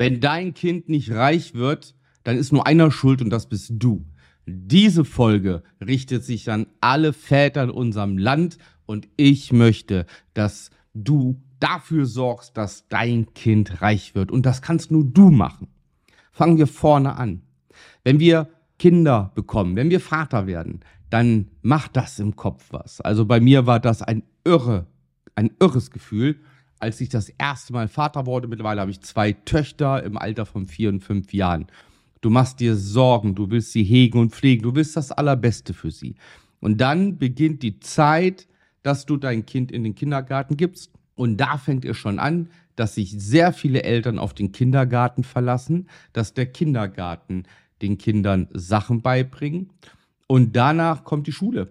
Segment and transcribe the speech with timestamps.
[0.00, 1.94] Wenn dein Kind nicht reich wird,
[2.24, 4.06] dann ist nur einer schuld und das bist du.
[4.46, 11.42] Diese Folge richtet sich an alle Väter in unserem Land und ich möchte, dass du
[11.58, 14.32] dafür sorgst, dass dein Kind reich wird.
[14.32, 15.68] Und das kannst nur du machen.
[16.32, 17.42] Fangen wir vorne an.
[18.02, 18.48] Wenn wir
[18.78, 20.80] Kinder bekommen, wenn wir Vater werden,
[21.10, 23.02] dann macht das im Kopf was.
[23.02, 24.86] Also bei mir war das ein irre,
[25.34, 26.40] ein irres Gefühl,
[26.80, 28.48] als ich das erste Mal Vater wurde.
[28.48, 31.66] Mittlerweile habe ich zwei Töchter im Alter von vier und fünf Jahren.
[32.20, 35.90] Du machst dir Sorgen, du willst sie hegen und pflegen, du willst das Allerbeste für
[35.90, 36.16] sie.
[36.60, 38.46] Und dann beginnt die Zeit,
[38.82, 40.90] dass du dein Kind in den Kindergarten gibst.
[41.14, 45.88] Und da fängt es schon an, dass sich sehr viele Eltern auf den Kindergarten verlassen,
[46.12, 47.44] dass der Kindergarten
[47.82, 49.70] den Kindern Sachen beibringt.
[50.26, 51.70] Und danach kommt die Schule.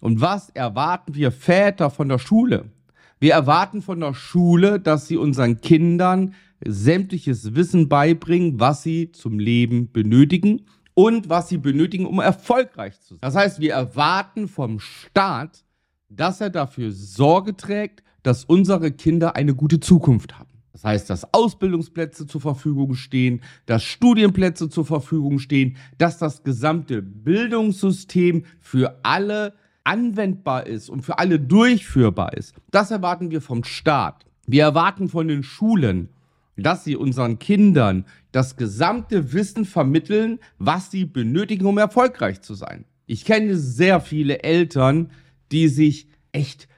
[0.00, 2.70] Und was erwarten wir Väter von der Schule?
[3.22, 6.34] Wir erwarten von der Schule, dass sie unseren Kindern
[6.66, 10.62] sämtliches Wissen beibringen, was sie zum Leben benötigen
[10.94, 13.18] und was sie benötigen, um erfolgreich zu sein.
[13.20, 15.64] Das heißt, wir erwarten vom Staat,
[16.08, 20.50] dass er dafür Sorge trägt, dass unsere Kinder eine gute Zukunft haben.
[20.72, 27.02] Das heißt, dass Ausbildungsplätze zur Verfügung stehen, dass Studienplätze zur Verfügung stehen, dass das gesamte
[27.02, 32.54] Bildungssystem für alle anwendbar ist und für alle durchführbar ist.
[32.70, 34.24] Das erwarten wir vom Staat.
[34.46, 36.08] Wir erwarten von den Schulen,
[36.56, 42.84] dass sie unseren Kindern das gesamte Wissen vermitteln, was sie benötigen, um erfolgreich zu sein.
[43.06, 45.10] Ich kenne sehr viele Eltern,
[45.50, 46.68] die sich echt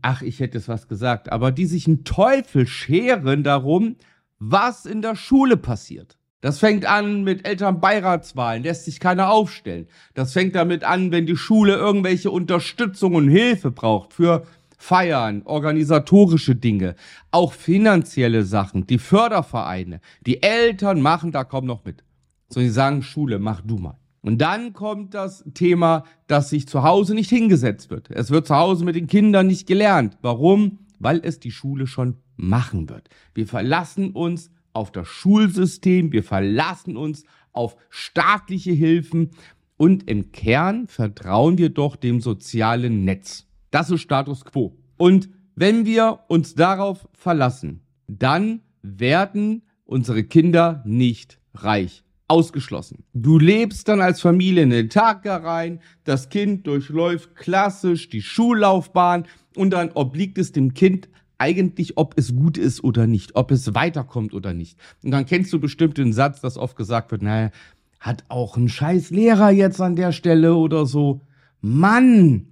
[0.00, 3.96] ach, ich hätte es was gesagt, aber die sich einen Teufel scheren darum,
[4.38, 6.16] was in der Schule passiert.
[6.42, 9.86] Das fängt an mit Elternbeiratswahlen, lässt sich keiner aufstellen.
[10.14, 14.44] Das fängt damit an, wenn die Schule irgendwelche Unterstützung und Hilfe braucht für
[14.76, 16.96] Feiern, organisatorische Dinge,
[17.30, 20.00] auch finanzielle Sachen, die Fördervereine.
[20.26, 22.02] Die Eltern machen da kaum noch mit.
[22.48, 23.96] So, sie sagen, Schule, mach du mal.
[24.20, 28.10] Und dann kommt das Thema, dass sich zu Hause nicht hingesetzt wird.
[28.10, 30.18] Es wird zu Hause mit den Kindern nicht gelernt.
[30.22, 30.80] Warum?
[30.98, 33.08] Weil es die Schule schon machen wird.
[33.32, 39.30] Wir verlassen uns auf das Schulsystem, wir verlassen uns auf staatliche Hilfen
[39.76, 43.46] und im Kern vertrauen wir doch dem sozialen Netz.
[43.70, 44.76] Das ist Status quo.
[44.96, 53.04] Und wenn wir uns darauf verlassen, dann werden unsere Kinder nicht reich ausgeschlossen.
[53.12, 59.26] Du lebst dann als Familie in den Tag herein, das Kind durchläuft klassisch die Schullaufbahn
[59.54, 61.10] und dann obliegt es dem Kind
[61.42, 64.78] eigentlich, ob es gut ist oder nicht, ob es weiterkommt oder nicht.
[65.02, 67.50] Und dann kennst du bestimmt den Satz, dass oft gesagt wird, naja,
[67.98, 71.20] hat auch ein scheiß Lehrer jetzt an der Stelle oder so.
[71.60, 72.46] Mann,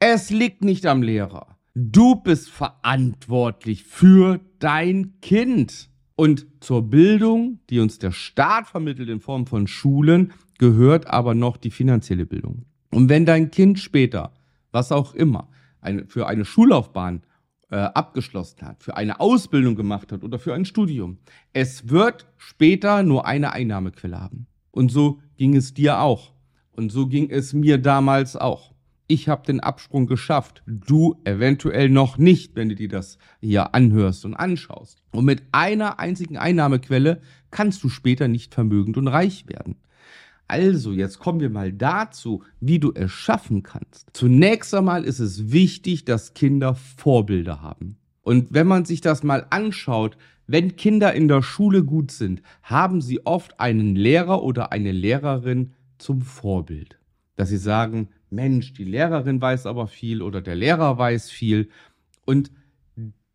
[0.00, 1.56] es liegt nicht am Lehrer.
[1.74, 5.88] Du bist verantwortlich für dein Kind.
[6.14, 11.56] Und zur Bildung, die uns der Staat vermittelt in Form von Schulen, gehört aber noch
[11.56, 12.66] die finanzielle Bildung.
[12.90, 14.32] Und wenn dein Kind später,
[14.72, 15.48] was auch immer,
[15.80, 17.22] eine, für eine Schullaufbahn
[17.70, 21.18] äh, abgeschlossen hat, für eine Ausbildung gemacht hat oder für ein Studium,
[21.52, 24.46] es wird später nur eine Einnahmequelle haben.
[24.70, 26.32] Und so ging es dir auch.
[26.72, 28.76] Und so ging es mir damals auch
[29.08, 30.62] ich habe den Absprung geschafft.
[30.66, 35.02] Du eventuell noch nicht, wenn du dir das hier anhörst und anschaust.
[35.12, 39.76] Und mit einer einzigen Einnahmequelle kannst du später nicht vermögend und reich werden.
[40.48, 44.08] Also, jetzt kommen wir mal dazu, wie du es schaffen kannst.
[44.12, 47.96] Zunächst einmal ist es wichtig, dass Kinder Vorbilder haben.
[48.22, 53.00] Und wenn man sich das mal anschaut, wenn Kinder in der Schule gut sind, haben
[53.00, 56.98] sie oft einen Lehrer oder eine Lehrerin zum Vorbild.
[57.34, 61.68] Dass sie sagen, Mensch, die Lehrerin weiß aber viel oder der Lehrer weiß viel.
[62.24, 62.50] Und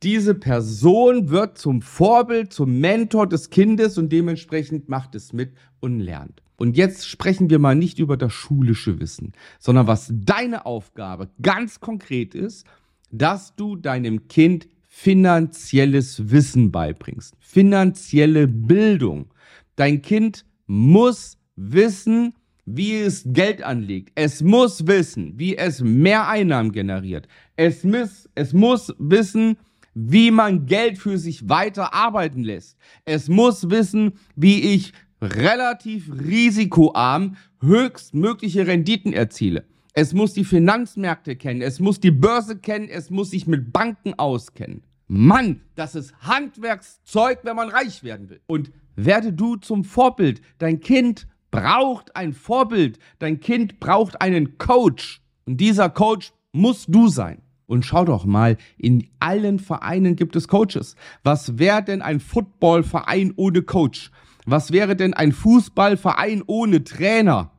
[0.04, 6.00] diese Person wird zum Vorbild, zum Mentor des Kindes und dementsprechend macht es mit und
[6.00, 6.42] lernt.
[6.62, 11.80] Und jetzt sprechen wir mal nicht über das schulische Wissen, sondern was deine Aufgabe ganz
[11.80, 12.68] konkret ist,
[13.10, 19.34] dass du deinem Kind finanzielles Wissen beibringst, finanzielle Bildung.
[19.76, 22.36] Dein Kind muss wissen,
[22.68, 24.12] wie es Geld anlegt.
[24.14, 27.28] Es muss wissen, wie es mehr Einnahmen generiert.
[27.56, 29.58] Es muss, es muss wissen,
[29.96, 32.78] wie man Geld für sich weiter arbeiten lässt.
[33.04, 39.66] Es muss wissen, wie ich relativ risikoarm höchstmögliche Renditen erziele.
[39.94, 44.18] Es muss die Finanzmärkte kennen, es muss die Börse kennen, es muss sich mit Banken
[44.18, 44.84] auskennen.
[45.08, 48.40] Mann, das ist Handwerkszeug, wenn man reich werden will.
[48.48, 50.42] Und werde du zum Vorbild.
[50.58, 52.98] Dein Kind braucht ein Vorbild.
[53.20, 55.22] Dein Kind braucht einen Coach.
[55.46, 57.42] Und dieser Coach musst du sein.
[57.68, 60.96] Und schau doch mal, in allen Vereinen gibt es Coaches.
[61.24, 64.12] Was wäre denn ein Footballverein ohne Coach?
[64.46, 67.52] Was wäre denn ein Fußballverein ohne Trainer?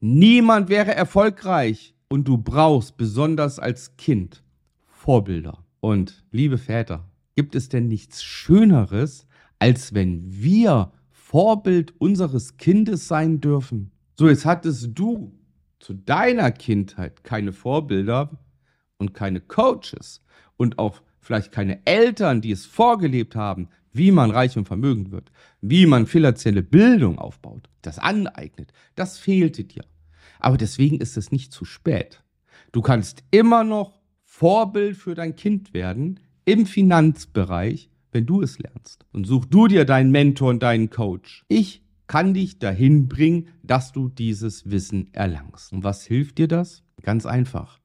[0.00, 1.94] Niemand wäre erfolgreich.
[2.08, 4.44] Und du brauchst besonders als Kind
[4.84, 5.64] Vorbilder.
[5.80, 9.26] Und liebe Väter, gibt es denn nichts Schöneres,
[9.58, 13.90] als wenn wir Vorbild unseres Kindes sein dürfen?
[14.18, 15.32] So, jetzt hattest du
[15.80, 18.30] zu deiner Kindheit keine Vorbilder
[18.98, 20.24] und keine Coaches
[20.56, 25.30] und auch vielleicht keine Eltern, die es vorgelebt haben, wie man reich und vermögend wird,
[25.60, 29.84] wie man finanzielle Bildung aufbaut, das aneignet, das fehlte dir.
[30.38, 32.22] Aber deswegen ist es nicht zu spät.
[32.72, 39.06] Du kannst immer noch Vorbild für dein Kind werden im Finanzbereich, wenn du es lernst.
[39.12, 41.44] Und such du dir deinen Mentor und deinen Coach.
[41.48, 45.72] Ich kann dich dahin bringen, dass du dieses Wissen erlangst.
[45.72, 46.82] Und was hilft dir das?
[47.02, 47.80] Ganz einfach.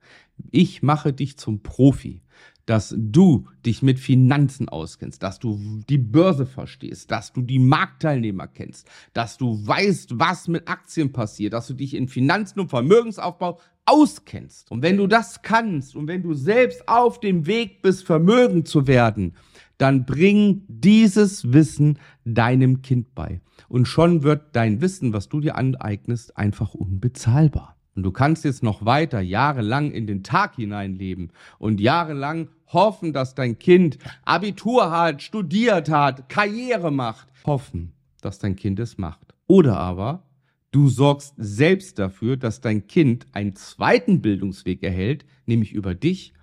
[0.52, 2.22] Ich mache dich zum Profi,
[2.66, 5.60] dass du dich mit Finanzen auskennst, dass du
[5.90, 11.54] die Börse verstehst, dass du die Marktteilnehmer kennst, dass du weißt, was mit Aktien passiert,
[11.54, 14.72] dass du dich in Finanzen und Vermögensaufbau auskennst.
[14.72, 18.88] Und wenn du das kannst und wenn du selbst auf dem Weg bist, Vermögen zu
[18.88, 19.34] werden,
[19.78, 23.42] dann bring dieses Wissen deinem Kind bei.
[23.68, 27.76] Und schon wird dein Wissen, was du dir aneignest, einfach unbezahlbar.
[27.96, 33.36] Und du kannst jetzt noch weiter jahrelang in den Tag hineinleben und jahrelang hoffen, dass
[33.36, 37.28] dein Kind Abitur hat, studiert hat, Karriere macht.
[37.46, 37.92] Hoffen,
[38.22, 39.36] dass dein Kind es macht.
[39.48, 40.24] Oder aber
[40.72, 46.34] du sorgst selbst dafür, dass dein Kind einen zweiten Bildungsweg erhält, nämlich über dich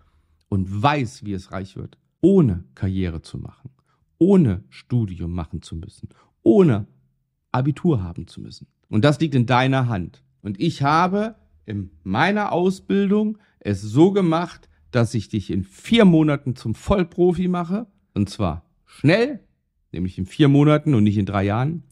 [0.51, 3.71] und weiß, wie es reich wird ohne Karriere zu machen,
[4.19, 6.09] ohne Studium machen zu müssen,
[6.43, 6.87] ohne
[7.53, 8.67] Abitur haben zu müssen.
[8.89, 10.23] Und das liegt in deiner Hand.
[10.43, 11.37] Und ich habe
[11.67, 17.87] in meiner Ausbildung es so gemacht, dass ich dich in vier Monaten zum Vollprofi mache.
[18.15, 19.41] Und zwar schnell,
[19.93, 21.83] nämlich in vier Monaten und nicht in drei Jahren.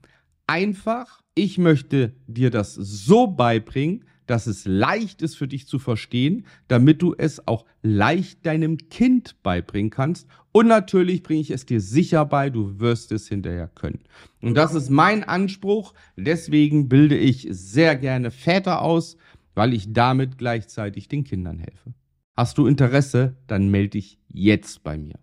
[0.47, 1.23] Einfach.
[1.35, 7.03] Ich möchte dir das so beibringen, dass es leicht ist für dich zu verstehen, damit
[7.03, 10.27] du es auch leicht deinem Kind beibringen kannst.
[10.53, 14.01] Und natürlich bringe ich es dir sicher bei, du wirst es hinterher können.
[14.41, 15.95] Und das ist mein Anspruch.
[16.17, 19.17] Deswegen bilde ich sehr gerne Väter aus,
[19.55, 21.95] weil ich damit gleichzeitig den Kindern helfe.
[22.37, 25.15] Hast du Interesse, dann melde dich jetzt bei mir.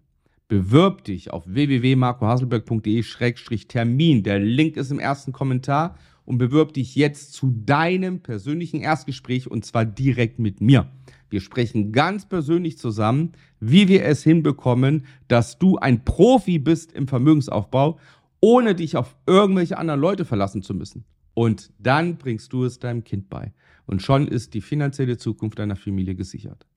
[0.47, 4.23] Bewirb dich auf www.marcohaselberg.de-termin.
[4.23, 9.65] Der Link ist im ersten Kommentar und bewirb dich jetzt zu deinem persönlichen Erstgespräch und
[9.65, 10.89] zwar direkt mit mir.
[11.29, 17.07] Wir sprechen ganz persönlich zusammen, wie wir es hinbekommen, dass du ein Profi bist im
[17.07, 17.99] Vermögensaufbau,
[18.39, 21.05] ohne dich auf irgendwelche anderen Leute verlassen zu müssen.
[21.33, 23.53] Und dann bringst du es deinem Kind bei.
[23.85, 26.67] Und schon ist die finanzielle Zukunft deiner Familie gesichert.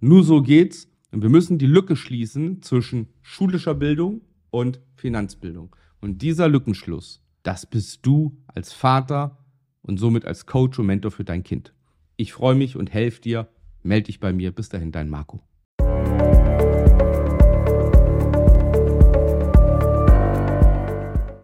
[0.00, 0.88] Nur so geht's.
[1.12, 5.74] Und wir müssen die Lücke schließen zwischen schulischer Bildung und Finanzbildung.
[6.00, 9.38] Und dieser Lückenschluss, das bist du als Vater
[9.82, 11.72] und somit als Coach und Mentor für dein Kind.
[12.16, 13.48] Ich freue mich und helfe dir.
[13.82, 14.52] Melde dich bei mir.
[14.52, 15.40] Bis dahin, dein Marco.